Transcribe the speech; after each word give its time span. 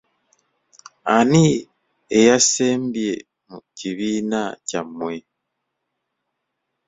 Ani 1.15 1.43
eyasembye 2.17 3.11
mu 3.47 3.57
kibiina 3.77 4.41
kyammwe? 4.67 5.15